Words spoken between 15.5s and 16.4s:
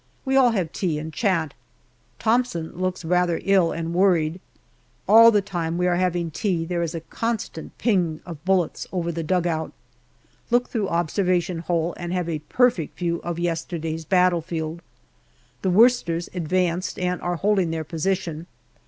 The Worcesters